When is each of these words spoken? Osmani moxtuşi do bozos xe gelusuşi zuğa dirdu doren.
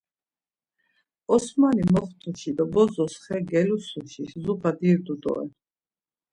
Osmani 1.33 1.83
moxtuşi 1.93 2.51
do 2.57 2.65
bozos 2.73 3.13
xe 3.23 3.37
gelusuşi 3.51 4.23
zuğa 4.43 4.69
dirdu 4.79 5.13
doren. 5.23 5.49